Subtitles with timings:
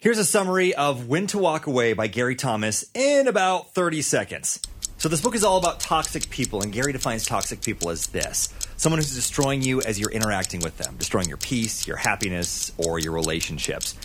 [0.00, 4.60] Here's a summary of When to Walk Away by Gary Thomas in about 30 seconds.
[4.96, 8.54] So, this book is all about toxic people, and Gary defines toxic people as this
[8.76, 13.00] someone who's destroying you as you're interacting with them, destroying your peace, your happiness, or
[13.00, 13.96] your relationships.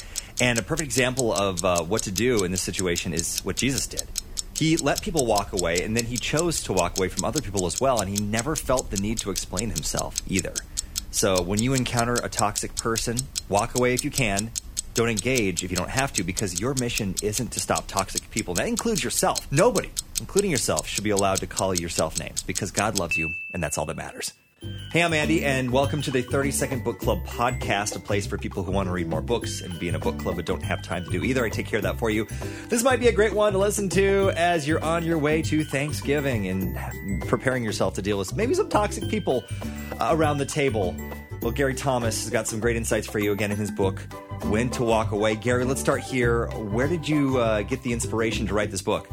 [0.42, 3.86] And a perfect example of uh, what to do in this situation is what Jesus
[3.86, 4.06] did.
[4.56, 7.68] He let people walk away, and then he chose to walk away from other people
[7.68, 10.56] as well, and he never felt the need to explain himself either.
[11.12, 13.18] So, when you encounter a toxic person,
[13.48, 14.50] walk away if you can,
[14.94, 18.54] don't engage if you don't have to because your mission isn't to stop toxic people.
[18.54, 19.52] That includes yourself.
[19.52, 23.64] Nobody, including yourself, should be allowed to call yourself names because God loves you and
[23.64, 24.34] that's all that matters.
[24.92, 28.38] Hey, I'm Andy, and welcome to the 30 Second Book Club podcast, a place for
[28.38, 30.64] people who want to read more books and be in a book club but don't
[30.64, 31.44] have time to do either.
[31.44, 32.28] I take care of that for you.
[32.70, 35.66] This might be a great one to listen to as you're on your way to
[35.66, 39.44] Thanksgiving and preparing yourself to deal with maybe some toxic people
[40.00, 40.96] uh, around the table.
[41.44, 44.00] Well, Gary Thomas has got some great insights for you again in his book,
[44.44, 45.36] When to Walk Away.
[45.36, 46.48] Gary, let's start here.
[46.48, 49.10] Where did you uh, get the inspiration to write this book?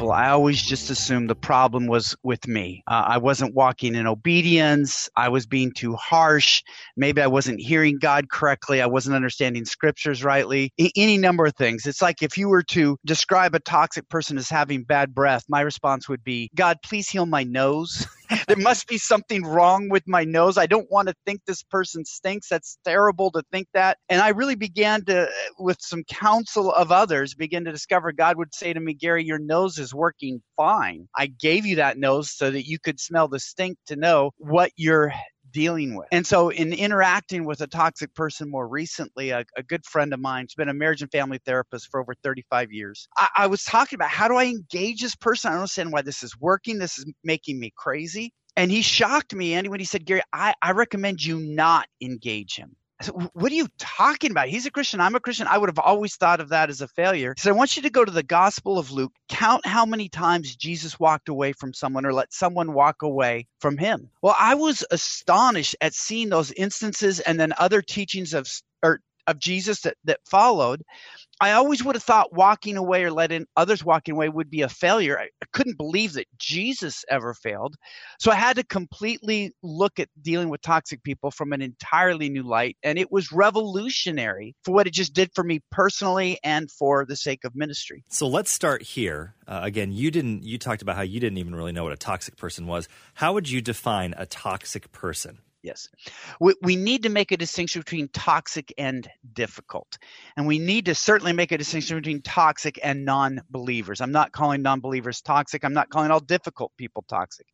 [0.00, 2.82] Well, I always just assumed the problem was with me.
[2.86, 5.10] Uh, I wasn't walking in obedience.
[5.14, 6.62] I was being too harsh.
[6.96, 8.80] Maybe I wasn't hearing God correctly.
[8.80, 10.72] I wasn't understanding scriptures rightly.
[10.80, 11.84] I- any number of things.
[11.84, 15.60] It's like if you were to describe a toxic person as having bad breath, my
[15.60, 18.06] response would be, God, please heal my nose.
[18.46, 20.58] there must be something wrong with my nose.
[20.58, 22.48] I don't want to think this person stinks.
[22.48, 23.98] That's terrible to think that.
[24.08, 28.54] And I really began to, with some counsel of others, begin to discover God would
[28.54, 31.08] say to me, Gary, your nose is working fine.
[31.16, 34.72] I gave you that nose so that you could smell the stink to know what
[34.76, 35.12] you're
[35.58, 36.06] dealing with.
[36.12, 40.20] And so, in interacting with a toxic person more recently, a, a good friend of
[40.20, 43.08] mine, has been a marriage and family therapist for over 35 years.
[43.18, 45.48] I, I was talking about how do I engage this person?
[45.48, 46.78] I don't understand why this is working.
[46.78, 48.32] This is making me crazy.
[48.56, 52.54] And he shocked me, Andy, when he said, Gary, I, I recommend you not engage
[52.54, 52.76] him.
[53.00, 54.48] I said, what are you talking about?
[54.48, 55.00] He's a Christian.
[55.00, 55.46] I'm a Christian.
[55.46, 57.34] I would have always thought of that as a failure.
[57.38, 60.56] Said, I want you to go to the Gospel of Luke, count how many times
[60.56, 64.10] Jesus walked away from someone or let someone walk away from him.
[64.20, 68.48] Well, I was astonished at seeing those instances and then other teachings of
[68.82, 70.82] or er, of Jesus that, that followed.
[71.40, 74.68] I always would have thought walking away or letting others walking away would be a
[74.68, 75.18] failure.
[75.18, 77.76] I, I, couldn't believe that Jesus ever failed.
[78.18, 82.42] So I had to completely look at dealing with toxic people from an entirely new
[82.42, 82.76] light.
[82.82, 87.16] And it was revolutionary for what it just did for me personally and for the
[87.16, 88.04] sake of ministry.
[88.08, 89.34] So let's start here.
[89.46, 91.96] Uh, again, you didn't, you talked about how you didn't even really know what a
[91.96, 92.88] toxic person was.
[93.14, 95.38] How would you define a toxic person?
[95.68, 95.86] Yes.
[96.40, 99.98] We, we need to make a distinction between toxic and difficult.
[100.38, 104.00] And we need to certainly make a distinction between toxic and non believers.
[104.00, 105.64] I'm not calling non believers toxic.
[105.64, 107.44] I'm not calling all difficult people toxic.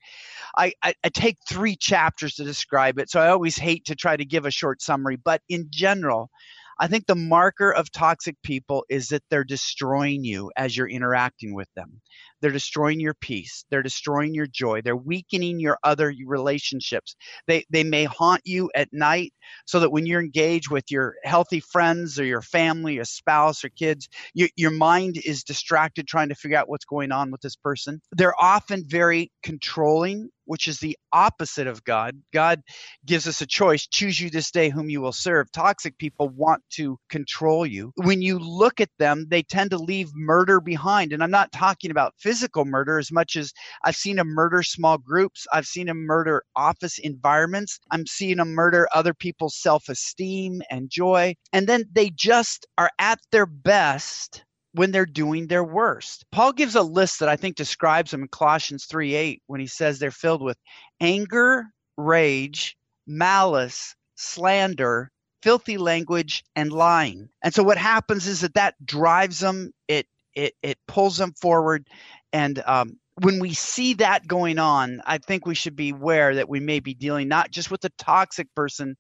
[0.57, 3.11] I, I, I, take three chapters to describe it.
[3.11, 5.17] So I always hate to try to give a short summary.
[5.17, 6.31] But in general,
[6.79, 11.53] I think the marker of toxic people is that they're destroying you as you're interacting
[11.53, 12.01] with them.
[12.45, 13.65] They're destroying your peace.
[13.71, 14.83] They're destroying your joy.
[14.83, 17.17] They're weakening your other relationships.
[17.47, 19.33] They, they may haunt you at night
[19.65, 23.71] so that when you're engaged with your healthy friends or your family, a spouse or
[23.71, 27.57] kids, you, your mind is distracted trying to figure out what's going on with this
[27.57, 28.03] person.
[28.13, 32.21] They're often very controlling which is the opposite of God.
[32.33, 32.61] God
[33.05, 35.51] gives us a choice choose you this day whom you will serve.
[35.53, 37.93] Toxic people want to control you.
[37.97, 41.13] When you look at them, they tend to leave murder behind.
[41.13, 42.34] And I'm not talking about physical
[42.65, 43.53] murder as much as
[43.85, 48.55] I've seen them murder small groups, I've seen them murder office environments, I'm seeing them
[48.55, 51.35] murder other people's self esteem and joy.
[51.53, 56.25] And then they just are at their best when they're doing their worst.
[56.33, 59.67] Paul gives a list that I think describes them in Colossians 3 8 when he
[59.67, 60.59] says they're filled with
[61.01, 65.11] anger, rage, malice, slander,
[65.43, 67.29] filthy language, and lying.
[67.43, 71.87] And so what happens is that that drives them, it it it pulls them forward,
[72.35, 76.49] and um, when we see that going on, I think we should be aware that
[76.49, 78.97] we may be dealing not just with a toxic person,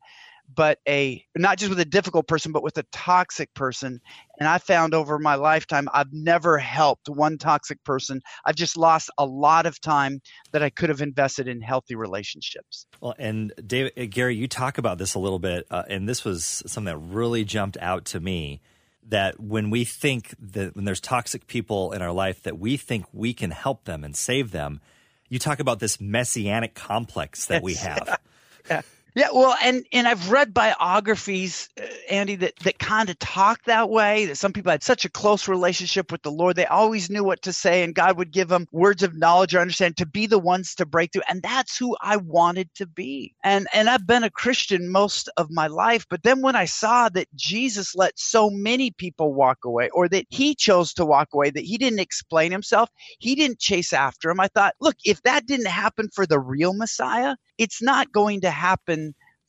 [0.54, 4.00] but a not just with a difficult person but with a toxic person.
[4.38, 8.20] And i found over my lifetime i've never helped one toxic person.
[8.44, 10.20] I've just lost a lot of time
[10.52, 12.86] that i could have invested in healthy relationships.
[13.00, 16.62] Well and david gary you talk about this a little bit uh, and this was
[16.66, 18.60] something that really jumped out to me
[19.08, 23.06] that when we think that when there's toxic people in our life that we think
[23.12, 24.80] we can help them and save them
[25.28, 28.18] you talk about this messianic complex that we have.
[28.70, 28.80] Yeah
[29.14, 33.90] Yeah, well, and and I've read biographies, uh, Andy, that that kind of talk that
[33.90, 34.26] way.
[34.26, 37.42] That some people had such a close relationship with the Lord, they always knew what
[37.42, 40.40] to say, and God would give them words of knowledge or understanding to be the
[40.40, 41.24] ones to break through.
[41.28, 43.34] And that's who I wanted to be.
[43.44, 47.10] And and I've been a Christian most of my life, but then when I saw
[47.10, 51.50] that Jesus let so many people walk away, or that He chose to walk away,
[51.50, 52.88] that He didn't explain Himself,
[53.20, 54.40] He didn't chase after Him.
[54.40, 58.50] I thought, look, if that didn't happen for the real Messiah, it's not going to
[58.50, 59.03] happen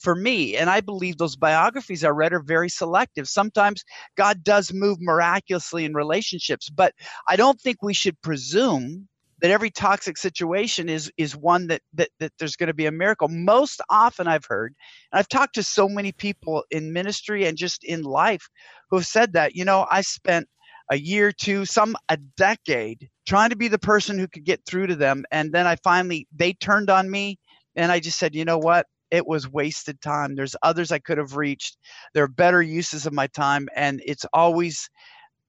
[0.06, 0.56] for me.
[0.56, 3.28] And I believe those biographies I read are very selective.
[3.28, 3.84] Sometimes
[4.16, 6.94] God does move miraculously in relationships, but
[7.28, 9.08] I don't think we should presume
[9.42, 12.92] that every toxic situation is is one that that, that there's going to be a
[12.92, 13.28] miracle.
[13.30, 14.76] Most often I've heard,
[15.12, 18.48] and I've talked to so many people in ministry and just in life
[18.90, 20.48] who have said that, you know, I spent
[20.92, 24.86] a year, two, some a decade trying to be the person who could get through
[24.88, 25.26] to them.
[25.32, 27.40] And then I finally, they turned on me
[27.76, 28.86] and I just said, you know what?
[29.12, 30.36] It was wasted time.
[30.36, 31.78] There's others I could have reached.
[32.14, 33.70] There are better uses of my time.
[33.76, 34.90] And it's always,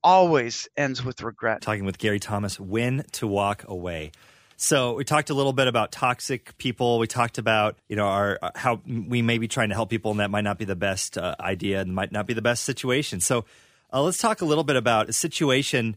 [0.02, 1.62] always ends with regret.
[1.62, 4.12] Talking with Gary Thomas, when to walk away.
[4.56, 6.98] So we talked a little bit about toxic people.
[6.98, 10.10] We talked about you know our uh, how we may be trying to help people,
[10.12, 12.64] and that might not be the best uh, idea, and might not be the best
[12.64, 13.20] situation.
[13.20, 13.44] So
[13.92, 15.96] uh, let's talk a little bit about a situation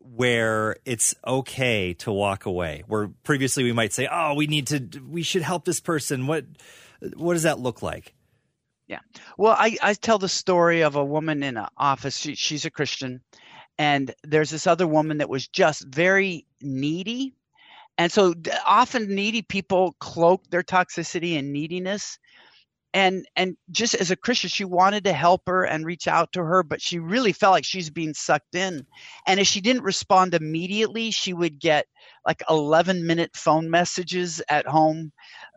[0.00, 2.84] where it's okay to walk away.
[2.86, 6.44] Where previously we might say, "Oh, we need to, we should help this person." What
[7.16, 8.14] what does that look like?
[8.86, 9.00] Yeah.
[9.38, 12.18] Well, I, I tell the story of a woman in an office.
[12.18, 13.22] She, she's a Christian,
[13.78, 17.34] and there's this other woman that was just very needy.
[17.96, 18.34] And so
[18.66, 22.18] often needy people cloak their toxicity and neediness
[22.94, 26.42] and and just as a christian she wanted to help her and reach out to
[26.42, 28.86] her but she really felt like she's being sucked in.
[29.26, 31.86] And if she didn't respond immediately she would get
[32.24, 35.12] like 11 minute phone messages at home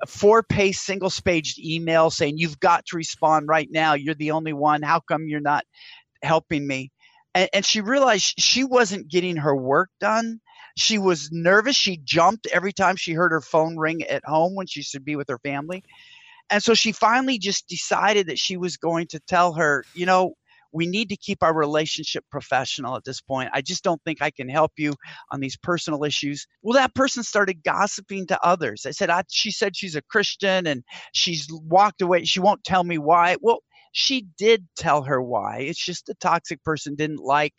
[0.08, 3.94] four page single spaced email saying you've got to respond right now.
[3.94, 4.82] You're the only one.
[4.82, 5.66] How come you're not
[6.24, 6.92] helping me?
[7.36, 10.40] And, and she realized she wasn't getting her work done.
[10.76, 11.76] She was nervous.
[11.76, 15.16] She jumped every time she heard her phone ring at home when she should be
[15.16, 15.84] with her family
[16.50, 20.34] and so she finally just decided that she was going to tell her, you know,
[20.74, 23.50] we need to keep our relationship professional at this point.
[23.54, 24.94] I just don't think I can help you
[25.32, 26.46] on these personal issues.
[26.62, 28.86] Well, that person started gossiping to others.
[28.86, 30.84] I said, I, she said she's a Christian and
[31.14, 32.26] she's walked away.
[32.26, 33.38] She won't tell me why.
[33.42, 33.60] Well,
[33.94, 35.60] she did tell her why.
[35.62, 37.56] It's just the toxic person didn't like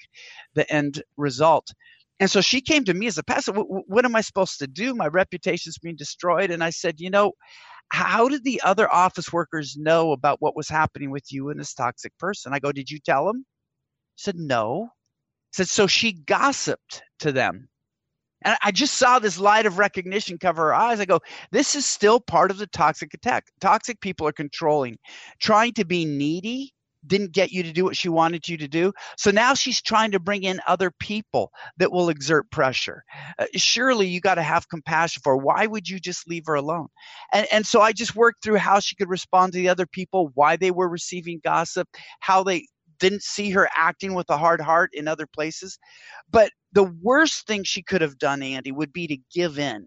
[0.54, 1.72] the end result.
[2.20, 3.52] And so she came to me as a pastor.
[3.52, 4.94] What, what am I supposed to do?
[4.94, 6.50] My reputation's being destroyed.
[6.50, 7.32] And I said, you know,
[7.90, 11.74] how did the other office workers know about what was happening with you and this
[11.74, 12.52] toxic person?
[12.52, 13.44] I go, did you tell them?
[14.16, 14.90] She said, no.
[15.52, 17.68] Said, so she gossiped to them.
[18.42, 21.00] And I just saw this light of recognition cover her eyes.
[21.00, 21.20] I go,
[21.50, 23.46] this is still part of the toxic attack.
[23.60, 24.96] Toxic people are controlling,
[25.40, 26.72] trying to be needy
[27.06, 28.92] didn't get you to do what she wanted you to do.
[29.16, 33.04] So now she's trying to bring in other people that will exert pressure.
[33.38, 35.36] Uh, surely you got to have compassion for her.
[35.36, 36.88] Why would you just leave her alone?
[37.32, 40.30] And, and so I just worked through how she could respond to the other people,
[40.34, 41.88] why they were receiving gossip,
[42.20, 42.66] how they
[42.98, 45.78] didn't see her acting with a hard heart in other places.
[46.30, 49.86] But the worst thing she could have done, Andy, would be to give in.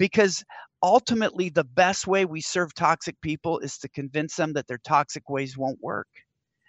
[0.00, 0.44] Because
[0.82, 5.30] ultimately, the best way we serve toxic people is to convince them that their toxic
[5.30, 6.08] ways won't work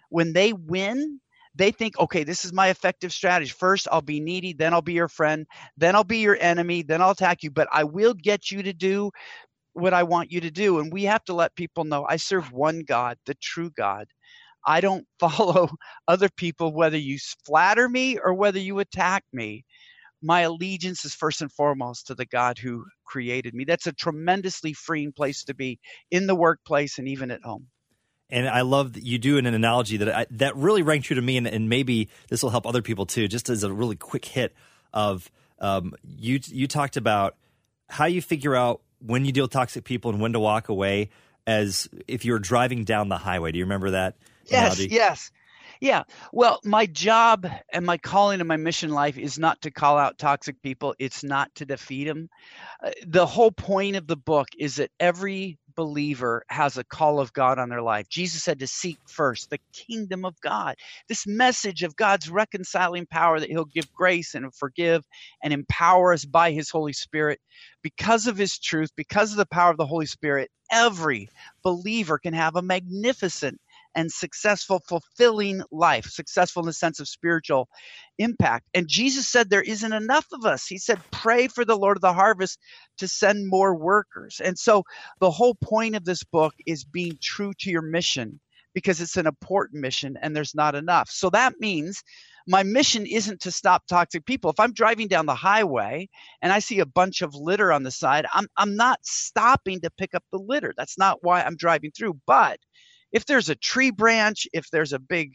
[0.09, 1.21] when they win,
[1.55, 3.51] they think, okay, this is my effective strategy.
[3.51, 5.47] First, I'll be needy, then I'll be your friend,
[5.77, 8.73] then I'll be your enemy, then I'll attack you, but I will get you to
[8.73, 9.11] do
[9.73, 10.79] what I want you to do.
[10.79, 14.07] And we have to let people know I serve one God, the true God.
[14.65, 15.69] I don't follow
[16.07, 19.65] other people, whether you flatter me or whether you attack me.
[20.21, 23.65] My allegiance is first and foremost to the God who created me.
[23.65, 27.67] That's a tremendously freeing place to be in the workplace and even at home
[28.31, 31.21] and I love that you do an analogy that I, that really rang true to
[31.21, 33.27] me, and, and maybe this will help other people too.
[33.27, 34.55] Just as a really quick hit
[34.93, 37.35] of um, you, you talked about
[37.89, 41.09] how you figure out when you deal with toxic people and when to walk away.
[41.47, 44.15] As if you're driving down the highway, do you remember that?
[44.45, 44.95] Yes, analogy?
[44.95, 45.31] yes.
[45.81, 46.03] Yeah.
[46.31, 50.19] Well, my job and my calling and my mission life is not to call out
[50.19, 50.95] toxic people.
[51.00, 52.29] It's not to defeat them.
[52.83, 57.33] Uh, the whole point of the book is that every believer has a call of
[57.33, 58.09] God on their life.
[58.09, 60.75] Jesus said to seek first the kingdom of God.
[61.09, 65.03] This message of God's reconciling power that He'll give grace and forgive
[65.43, 67.39] and empower us by His Holy Spirit.
[67.83, 71.29] Because of His truth, because of the power of the Holy Spirit, every
[71.63, 73.59] believer can have a magnificent
[73.95, 77.67] and successful, fulfilling life, successful in the sense of spiritual
[78.17, 78.67] impact.
[78.74, 80.65] And Jesus said there isn't enough of us.
[80.67, 82.60] He said, pray for the Lord of the harvest
[83.00, 84.41] to send more workers.
[84.43, 84.83] And so
[85.19, 88.39] the whole point of this book is being true to your mission
[88.74, 91.10] because it's an important mission and there's not enough.
[91.10, 92.01] So that means
[92.48, 94.50] my mission isn't to stop toxic people.
[94.50, 96.10] If I'm driving down the highway
[96.41, 99.91] and I see a bunch of litter on the side, I'm I'm not stopping to
[99.91, 100.74] pick up the litter.
[100.75, 102.19] That's not why I'm driving through.
[102.25, 102.60] But
[103.12, 105.34] if there's a tree branch, if there's a big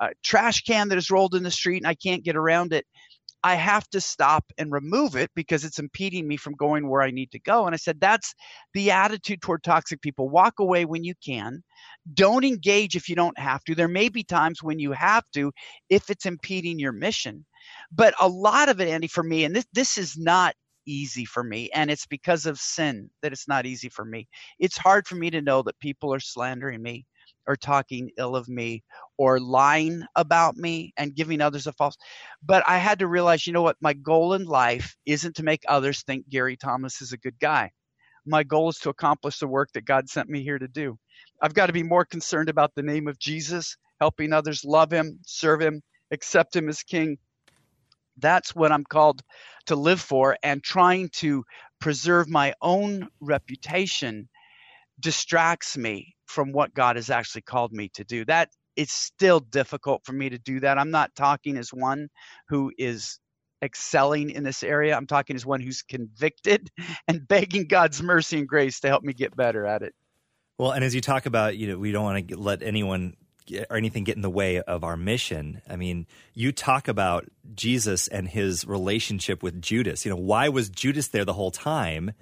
[0.00, 2.86] uh, trash can that is rolled in the street and I can't get around it,
[3.44, 7.12] I have to stop and remove it because it's impeding me from going where I
[7.12, 7.66] need to go.
[7.66, 8.34] And I said, that's
[8.74, 10.28] the attitude toward toxic people.
[10.28, 11.62] Walk away when you can.
[12.14, 13.74] Don't engage if you don't have to.
[13.74, 15.52] There may be times when you have to
[15.88, 17.44] if it's impeding your mission.
[17.92, 20.54] But a lot of it, Andy, for me, and this, this is not
[20.86, 21.70] easy for me.
[21.74, 24.26] And it's because of sin that it's not easy for me.
[24.58, 27.06] It's hard for me to know that people are slandering me
[27.48, 28.84] or talking ill of me
[29.16, 31.96] or lying about me and giving others a false.
[32.44, 33.76] But I had to realize, you know what?
[33.80, 37.72] My goal in life isn't to make others think Gary Thomas is a good guy.
[38.26, 40.98] My goal is to accomplish the work that God sent me here to do.
[41.42, 45.18] I've got to be more concerned about the name of Jesus, helping others love him,
[45.26, 47.16] serve him, accept him as king.
[48.18, 49.22] That's what I'm called
[49.66, 51.44] to live for, and trying to
[51.80, 54.28] preserve my own reputation
[55.00, 58.24] distracts me from what God has actually called me to do.
[58.24, 60.78] That it's still difficult for me to do that.
[60.78, 62.08] I'm not talking as one
[62.48, 63.18] who is
[63.62, 64.96] excelling in this area.
[64.96, 66.70] I'm talking as one who's convicted
[67.08, 69.94] and begging God's mercy and grace to help me get better at it.
[70.58, 73.16] Well, and as you talk about, you know, we don't want to let anyone
[73.70, 75.62] or anything get in the way of our mission.
[75.68, 80.04] I mean, you talk about Jesus and his relationship with Judas.
[80.04, 82.12] You know, why was Judas there the whole time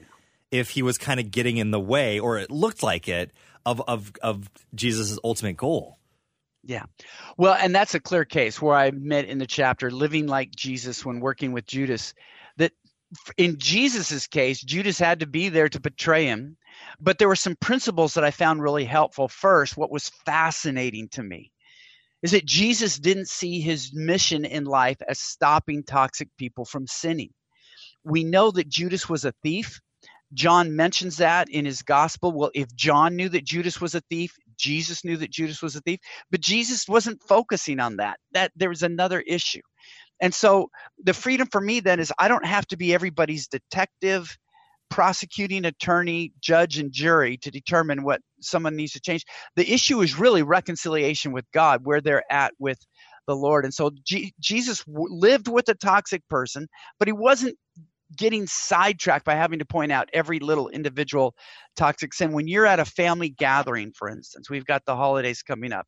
[0.59, 3.33] if he was kind of getting in the way, or it looked like it,
[3.65, 5.99] of of of Jesus' ultimate goal.
[6.63, 6.85] Yeah.
[7.37, 11.05] Well, and that's a clear case where I met in the chapter living like Jesus
[11.05, 12.13] when working with Judas
[12.57, 12.73] that
[13.37, 16.57] in Jesus's case, Judas had to be there to betray him,
[17.01, 19.29] but there were some principles that I found really helpful.
[19.29, 21.53] First, what was fascinating to me
[22.23, 27.31] is that Jesus didn't see his mission in life as stopping toxic people from sinning.
[28.03, 29.81] We know that Judas was a thief,
[30.35, 32.33] John mentions that in his gospel.
[32.33, 35.80] Well, if John knew that Judas was a thief, Jesus knew that Judas was a
[35.80, 38.18] thief, but Jesus wasn't focusing on that.
[38.33, 39.62] That there was another issue.
[40.21, 40.71] And so
[41.02, 44.37] the freedom for me then is I don't have to be everybody's detective,
[44.88, 49.25] prosecuting attorney, judge, and jury to determine what someone needs to change.
[49.56, 52.78] The issue is really reconciliation with God, where they're at with
[53.26, 53.64] the Lord.
[53.64, 56.68] And so G- Jesus w- lived with a toxic person,
[56.99, 57.56] but he wasn't
[58.17, 61.35] getting sidetracked by having to point out every little individual
[61.77, 62.33] toxic sin.
[62.33, 65.87] When you're at a family gathering, for instance, we've got the holidays coming up,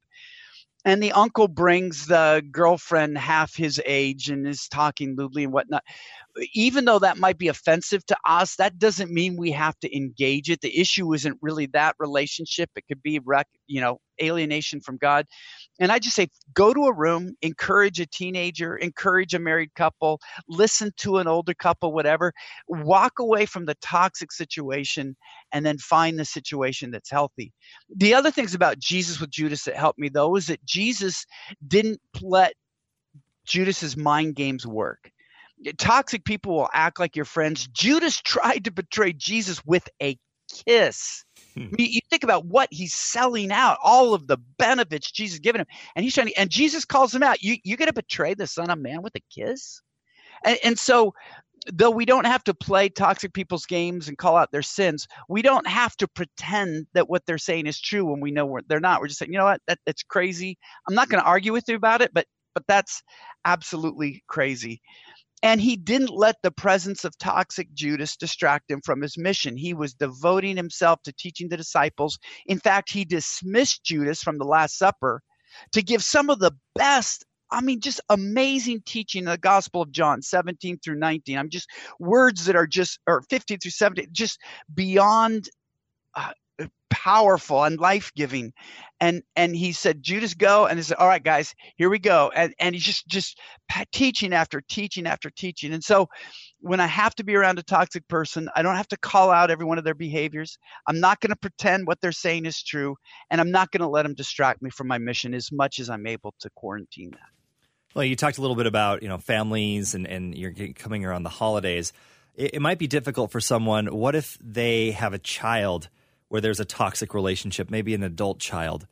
[0.85, 5.83] and the uncle brings the girlfriend half his age and is talking lewdly and whatnot
[6.55, 10.51] even though that might be offensive to us that doesn't mean we have to engage
[10.51, 10.61] it.
[10.61, 12.71] The issue isn't really that relationship.
[12.77, 15.27] It could be rec- you know alienation from god.
[15.81, 20.21] And i just say go to a room encourage a teenager encourage a married couple
[20.49, 22.33] listen to an older couple whatever.
[22.69, 25.17] Walk away from the toxic situation
[25.53, 27.53] and then find the situation that's healthy.
[27.97, 31.27] The other things about jesus with judas that helped me though is that Jesus
[31.67, 32.55] didn't let
[33.47, 35.11] Judas's mind games work.
[35.79, 37.67] Toxic people will act like your friends.
[37.69, 40.19] Judas tried to betray Jesus with a
[40.67, 41.25] kiss.
[41.55, 41.69] Hmm.
[41.73, 45.61] I mean, you think about what he's selling out, all of the benefits Jesus given
[45.61, 47.43] him, and he's trying to, and Jesus calls him out.
[47.43, 49.81] You you're gonna betray the Son of Man with a kiss?
[50.45, 51.15] And, and so
[51.73, 55.43] though we don't have to play toxic people's games and call out their sins, we
[55.43, 59.01] don't have to pretend that what they're saying is true when we know they're not.
[59.01, 60.57] We're just saying, you know what, that, that's crazy.
[60.89, 63.03] I'm not going to argue with you about it, but but that's
[63.45, 64.81] absolutely crazy.
[65.43, 69.57] And he didn't let the presence of toxic Judas distract him from his mission.
[69.57, 72.19] He was devoting himself to teaching the disciples.
[72.47, 75.23] In fact, he dismissed Judas from the Last Supper
[75.73, 79.91] to give some of the best I mean, just amazing teaching in the Gospel of
[79.91, 81.39] John, 17 through 19.
[81.39, 81.69] I'm just
[81.99, 84.39] words that are just, or 15 through 17, just
[84.75, 85.49] beyond
[86.15, 86.33] uh,
[86.91, 88.53] powerful and life giving.
[89.01, 90.67] And and he said, Judas, go.
[90.67, 92.33] And he said, All right, guys, here we go.
[92.35, 93.39] And and he's just just
[93.93, 95.73] teaching after teaching after teaching.
[95.73, 96.09] And so
[96.61, 99.51] when I have to be around a toxic person, I don't have to call out
[99.51, 100.59] every one of their behaviors.
[100.87, 102.97] I'm not going to pretend what they're saying is true,
[103.31, 105.89] and I'm not going to let them distract me from my mission as much as
[105.89, 107.31] I'm able to quarantine that.
[107.95, 111.23] Well, you talked a little bit about you know families and and you're coming around
[111.23, 111.93] the holidays.
[112.35, 113.87] It, it might be difficult for someone.
[113.87, 115.89] What if they have a child
[116.29, 118.87] where there's a toxic relationship, maybe an adult child?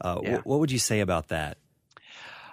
[0.00, 0.40] Uh, yeah.
[0.44, 1.58] what would you say about that?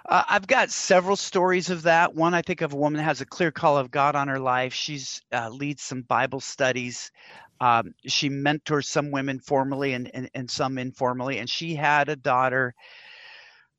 [0.06, 2.14] Uh, I've got several stories of that.
[2.14, 4.38] One, I think of a woman that has a clear call of God on her
[4.38, 4.74] life.
[4.74, 7.10] She's uh, leads some Bible studies.
[7.60, 12.16] Um, she mentors some women formally and, and, and some informally, and she had a
[12.16, 12.74] daughter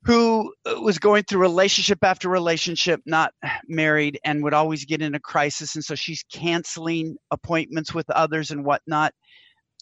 [0.03, 3.33] who uh, was going through relationship after relationship, not
[3.67, 5.75] married, and would always get in a crisis.
[5.75, 9.13] And so she's canceling appointments with others and whatnot.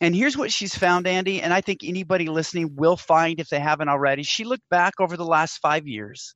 [0.01, 3.59] And here's what she's found, Andy, and I think anybody listening will find if they
[3.59, 4.23] haven't already.
[4.23, 6.35] She looked back over the last five years,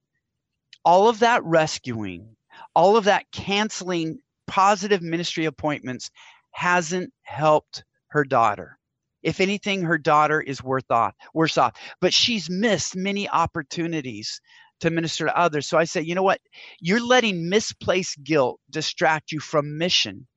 [0.85, 2.35] all of that rescuing,
[2.75, 6.09] all of that canceling positive ministry appointments
[6.51, 8.77] hasn't helped her daughter.
[9.23, 11.73] If anything, her daughter is worth off, worse off.
[11.99, 14.39] But she's missed many opportunities
[14.79, 15.67] to minister to others.
[15.67, 16.39] So I say, you know what?
[16.79, 20.27] You're letting misplaced guilt distract you from mission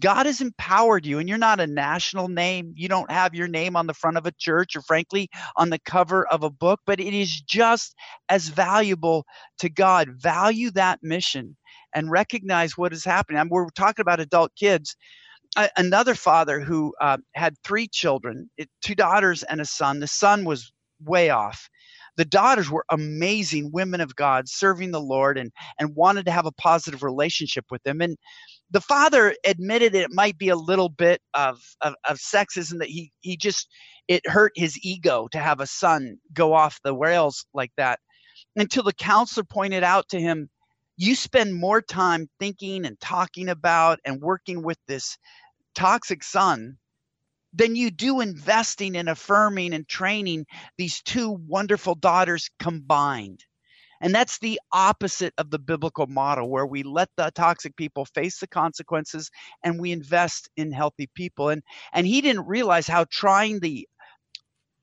[0.00, 2.72] God has empowered you, and you're not a national name.
[2.76, 5.80] You don't have your name on the front of a church or, frankly, on the
[5.80, 7.94] cover of a book, but it is just
[8.28, 9.24] as valuable
[9.58, 10.10] to God.
[10.18, 11.56] Value that mission
[11.94, 13.38] and recognize what is happening.
[13.40, 14.96] I mean, we're talking about adult kids.
[15.76, 18.50] another father who uh, had three children,
[18.82, 20.00] two daughters and a son.
[20.00, 20.72] The son was
[21.04, 21.68] way off
[22.16, 26.46] the daughters were amazing women of God serving the Lord and and wanted to have
[26.46, 28.00] a positive relationship with them.
[28.00, 28.16] And
[28.70, 32.88] the father admitted that it might be a little bit of, of, of sexism that
[32.88, 33.68] he he just
[34.08, 37.98] it hurt his ego to have a son go off the rails like that
[38.56, 40.48] until the counselor pointed out to him
[40.96, 45.16] you spend more time thinking and talking about and working with this
[45.74, 46.76] toxic son
[47.52, 53.44] than you do investing in affirming and training these two wonderful daughters combined.
[54.00, 58.38] And that's the opposite of the biblical model where we let the toxic people face
[58.40, 59.30] the consequences
[59.64, 61.50] and we invest in healthy people.
[61.50, 63.86] And and he didn't realize how trying the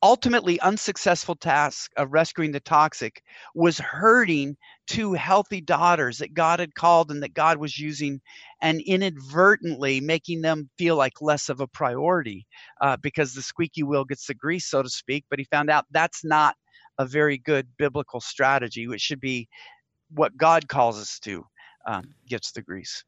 [0.03, 3.21] ultimately unsuccessful task of rescuing the toxic
[3.53, 4.55] was hurting
[4.87, 8.21] two healthy daughters that God had called and that God was using
[8.61, 12.45] and inadvertently making them feel like less of a priority
[12.81, 15.25] uh, because the squeaky wheel gets the grease, so to speak.
[15.29, 16.55] But he found out that's not
[17.01, 19.50] a very good biblical strategy, which should be
[20.10, 21.46] what God calls us to
[21.86, 23.03] um, gets the grease.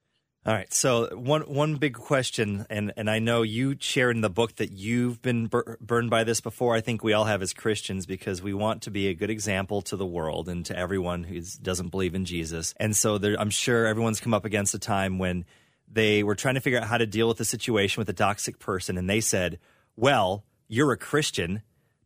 [0.45, 0.71] All right.
[0.73, 4.73] So one one big question, and and I know you share in the book that
[4.73, 6.75] you've been bur- burned by this before.
[6.75, 9.81] I think we all have as Christians because we want to be a good example
[9.83, 12.73] to the world and to everyone who doesn't believe in Jesus.
[12.77, 15.45] And so there, I'm sure everyone's come up against a time when
[15.89, 18.59] they were trying to figure out how to deal with the situation with a toxic
[18.59, 19.59] person, and they said,
[19.95, 21.61] "Well, you're a Christian."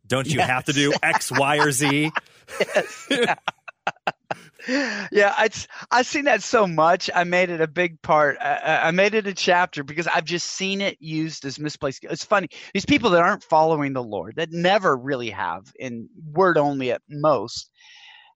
[0.08, 0.48] Don't you yes.
[0.48, 2.10] have to do X, Y, or Z?
[2.60, 3.08] yes
[4.68, 7.08] yeah, it's I've seen that so much.
[7.14, 8.36] I made it a big part.
[8.40, 12.04] I, I, made it a chapter because I've just seen it used as misplaced.
[12.04, 12.48] It's funny.
[12.74, 17.02] These people that aren't following the Lord, that never really have, in word only at
[17.08, 17.70] most,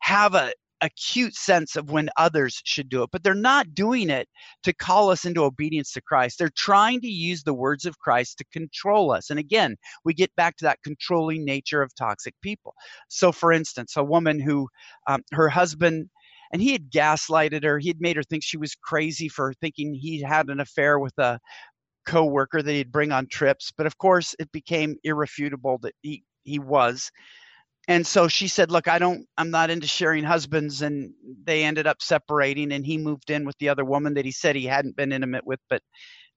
[0.01, 4.29] have a acute sense of when others should do it, but they're not doing it
[4.65, 6.39] to call us into obedience to Christ.
[6.39, 9.31] They're trying to use the words of Christ to control us.
[9.31, 12.75] And again, we get back to that controlling nature of toxic people.
[13.09, 14.69] So, for instance, a woman who
[15.07, 16.09] um, her husband
[16.53, 17.79] and he had gaslighted her.
[17.79, 21.19] He had made her think she was crazy for thinking he had an affair with
[21.19, 21.41] a
[22.05, 23.73] coworker that he'd bring on trips.
[23.77, 27.11] But of course, it became irrefutable that he he was.
[27.89, 29.27] And so she said, "Look, I don't.
[29.37, 31.13] I'm not into sharing husbands." And
[31.45, 34.55] they ended up separating, and he moved in with the other woman that he said
[34.55, 35.83] he hadn't been intimate with, but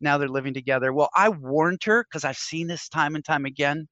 [0.02, 0.92] now they're living together.
[0.92, 3.88] Well, I warned her because I've seen this time and time again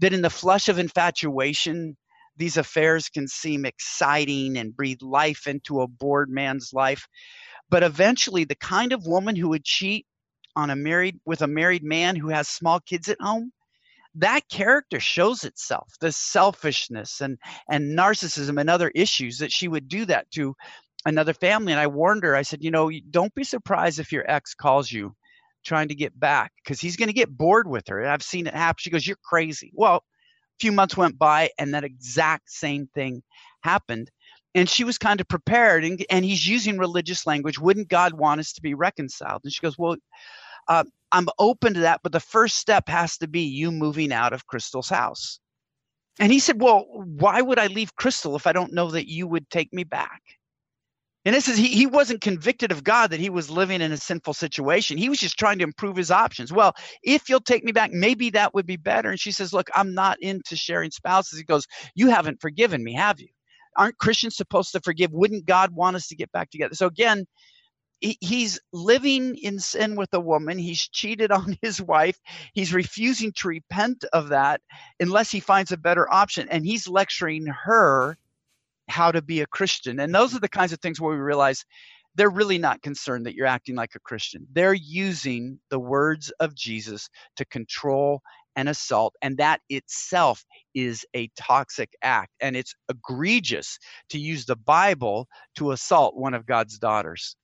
[0.00, 1.96] that in the flush of infatuation,
[2.36, 7.06] these affairs can seem exciting and breathe life into a bored man's life.
[7.68, 10.06] But eventually, the kind of woman who would cheat
[10.56, 13.52] on a married with a married man who has small kids at home,
[14.16, 15.94] that character shows itself.
[16.00, 20.54] The selfishness and and narcissism and other issues that she would do that to
[21.06, 21.72] another family.
[21.72, 22.36] And I warned her.
[22.36, 25.14] I said, you know, don't be surprised if your ex calls you
[25.64, 28.06] trying to get back because he's going to get bored with her.
[28.06, 28.76] I've seen it happen.
[28.78, 30.00] She goes, "You're crazy." Well, a
[30.60, 33.22] few months went by and that exact same thing
[33.62, 34.10] happened
[34.54, 38.40] and she was kind of prepared and, and he's using religious language wouldn't god want
[38.40, 39.96] us to be reconciled and she goes well
[40.68, 44.32] uh, i'm open to that but the first step has to be you moving out
[44.32, 45.40] of crystal's house
[46.20, 49.26] and he said well why would i leave crystal if i don't know that you
[49.26, 50.22] would take me back
[51.24, 53.98] and this is he, he wasn't convicted of God that he was living in a
[53.98, 54.98] sinful situation.
[54.98, 56.52] He was just trying to improve his options.
[56.52, 59.10] Well, if you'll take me back, maybe that would be better.
[59.12, 61.38] And she says, Look, I'm not into sharing spouses.
[61.38, 63.28] He goes, You haven't forgiven me, have you?
[63.78, 65.12] Aren't Christians supposed to forgive?
[65.12, 66.74] Wouldn't God want us to get back together?
[66.74, 67.26] So again,
[68.00, 70.58] he, he's living in sin with a woman.
[70.58, 72.18] He's cheated on his wife.
[72.54, 74.60] He's refusing to repent of that
[74.98, 76.48] unless he finds a better option.
[76.50, 78.16] And he's lecturing her
[78.88, 80.00] how to be a Christian.
[80.00, 81.64] And those are the kinds of things where we realize
[82.16, 84.46] they're really not concerned that you're acting like a Christian.
[84.52, 88.20] They're using the words of Jesus to control
[88.56, 92.32] and assault, and that itself is a toxic act.
[92.40, 93.78] And it's egregious
[94.10, 97.36] to use the Bible to assault one of God's daughters.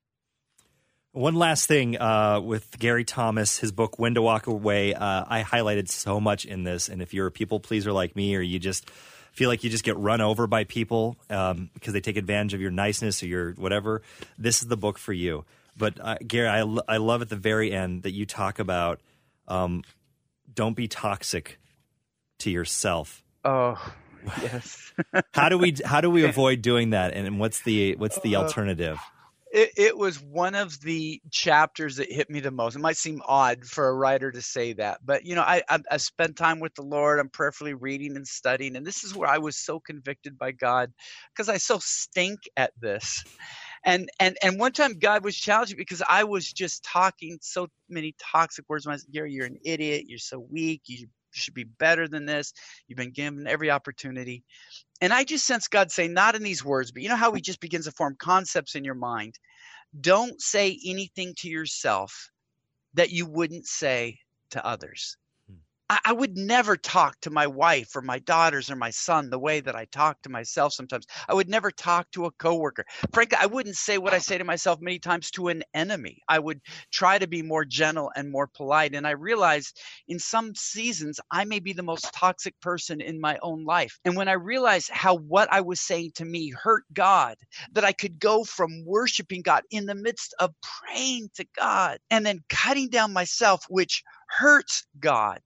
[1.17, 5.43] One last thing uh, with Gary Thomas, his book "When to Walk Away." Uh, I
[5.43, 8.59] highlighted so much in this, and if you're a people pleaser like me, or you
[8.59, 8.91] just
[9.33, 12.61] feel like you just get run over by people um, because they take advantage of
[12.61, 14.03] your niceness or your whatever,
[14.37, 15.47] this is the book for you.
[15.75, 19.01] But uh, Gary, I, I love at the very end that you talk about
[19.49, 19.85] um,
[20.55, 21.59] don't be toxic
[22.41, 23.25] to yourself.
[23.43, 23.83] Oh,
[24.43, 24.93] yes.
[25.33, 27.15] how do we how do we avoid doing that?
[27.15, 28.99] And what's the what's the uh, alternative?
[29.57, 32.77] It, it was one of the chapters that hit me the most.
[32.77, 35.81] It might seem odd for a writer to say that, but you know, I, I,
[35.93, 37.21] I spent time with the Lord.
[37.21, 40.93] I'm prayerfully reading and studying, and this is where I was so convicted by God
[41.35, 43.25] because I so stink at this.
[43.85, 48.15] And and and one time God was challenging because I was just talking so many
[48.33, 48.87] toxic words.
[48.87, 50.05] I Gary, you're an idiot.
[50.09, 50.83] You're so weak.
[50.87, 52.53] You should be better than this.
[52.89, 54.45] You've been given every opportunity.
[55.01, 57.41] And I just sense God saying, not in these words, but you know how He
[57.41, 59.39] just begins to form concepts in your mind?
[60.01, 62.31] Don't say anything to yourself
[62.95, 64.19] that you wouldn't say
[64.51, 65.17] to others.
[65.89, 69.39] I, I would never talk to my wife or my daughters or my son the
[69.39, 71.07] way that I talk to myself sometimes.
[71.29, 72.85] I would never talk to a coworker.
[73.13, 76.23] Frankly, I wouldn't say what I say to myself many times to an enemy.
[76.29, 76.61] I would
[76.93, 78.95] try to be more gentle and more polite.
[78.95, 83.39] And I realized in some seasons, I may be the most toxic person in my
[83.43, 83.99] own life.
[84.05, 87.37] And when I realized how what I was saying to me hurt God,
[87.73, 92.27] that I could go from worshiping God in the midst of praying to God and
[92.27, 95.41] then cutting down myself, which hurts God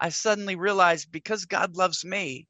[0.00, 2.46] I suddenly realized because God loves me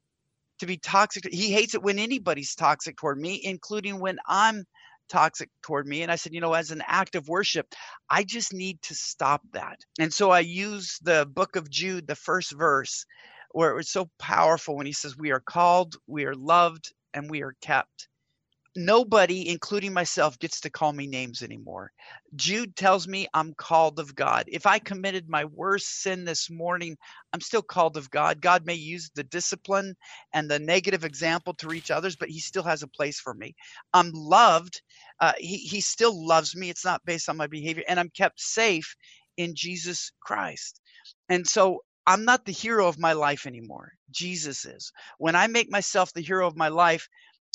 [0.59, 4.63] to be toxic, he hates it when anybody's toxic toward me, including when I'm
[5.09, 6.01] toxic toward me.
[6.03, 7.67] And I said, you know, as an act of worship,
[8.09, 9.77] I just need to stop that.
[9.99, 13.05] And so I use the book of Jude, the first verse,
[13.51, 17.29] where it was so powerful when he says, We are called, we are loved, and
[17.29, 18.07] we are kept
[18.75, 21.91] nobody, including myself, gets to call me names anymore.
[22.35, 24.45] Jude tells me I'm called of God.
[24.47, 26.97] If I committed my worst sin this morning,
[27.33, 28.41] I'm still called of God.
[28.41, 29.95] God may use the discipline
[30.33, 33.55] and the negative example to reach others, but He still has a place for me.
[33.93, 34.81] I'm loved.
[35.19, 36.69] Uh, he, he still loves me.
[36.69, 38.95] It's not based on my behavior, and I'm kept safe
[39.37, 40.79] in Jesus Christ.
[41.29, 43.91] And so I'm not the hero of my life anymore.
[44.11, 44.91] Jesus is.
[45.17, 47.07] When I make myself the hero of my life,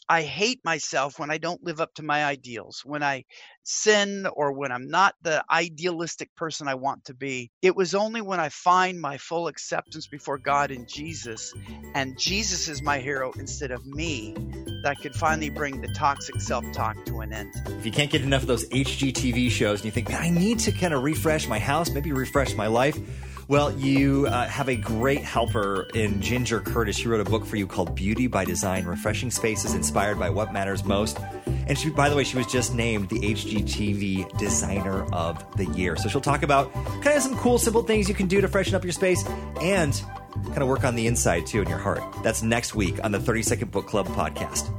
[0.08, 3.24] I hate myself when I don't live up to my ideals, when I
[3.64, 7.50] sin or when I'm not the idealistic person I want to be.
[7.60, 11.52] It was only when I find my full acceptance before God and Jesus,
[11.94, 14.34] and Jesus is my hero instead of me,
[14.82, 17.52] that I could finally bring the toxic self talk to an end.
[17.66, 20.60] If you can't get enough of those HGTV shows and you think, man, I need
[20.60, 22.96] to kind of refresh my house, maybe refresh my life
[23.48, 26.96] well, you uh, have a great helper in Ginger Curtis.
[26.96, 30.52] She wrote a book for you called Beauty by Design Refreshing Spaces Inspired by What
[30.52, 31.18] Matters Most.
[31.68, 35.96] And she, by the way, she was just named the HGTV Designer of the Year.
[35.96, 38.74] So she'll talk about kind of some cool, simple things you can do to freshen
[38.74, 39.24] up your space
[39.60, 39.94] and
[40.46, 42.02] kind of work on the inside too in your heart.
[42.24, 44.72] That's next week on the 30 Second Book Club podcast.